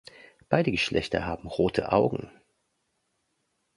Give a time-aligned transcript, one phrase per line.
[0.49, 2.31] Beide Geschlechter haben rote Augen.